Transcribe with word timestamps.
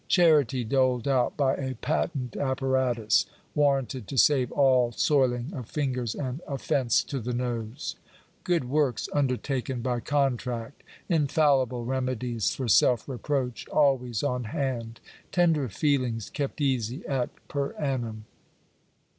Charity 0.07 0.63
doled 0.63 1.07
out 1.07 1.37
by 1.37 1.53
a 1.53 1.75
patent 1.75 2.35
apparatus, 2.35 3.27
warranted 3.53 4.07
to 4.07 4.17
save 4.17 4.51
all 4.51 4.91
soiling 4.91 5.53
of 5.53 5.69
fingers 5.69 6.15
and 6.15 6.41
offence 6.47 7.03
to 7.03 7.19
the 7.19 7.35
nose. 7.35 7.97
Good 8.43 8.63
works 8.67 9.03
Digitized 9.03 9.13
by 9.13 9.13
VjOOQIC 9.13 9.13
POOR 9.13 9.13
LAWS. 9.13 9.13
321 9.13 9.17
undertaken 9.19 9.81
by 9.83 9.99
contract. 10.79 10.83
Infallible 11.07 11.85
remedies 11.85 12.55
for 12.55 12.67
self 12.67 13.07
reproach 13.07 13.67
always 13.69 14.23
on 14.23 14.45
hand. 14.45 14.99
Tender 15.31 15.69
feelings 15.69 16.31
kept 16.31 16.59
easy 16.61 17.05
at 17.05 17.29
per 17.47 17.73
annum." 17.73 18.25